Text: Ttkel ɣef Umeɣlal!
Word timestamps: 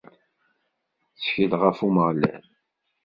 Ttkel 1.13 1.51
ɣef 1.61 1.79
Umeɣlal! 1.87 2.43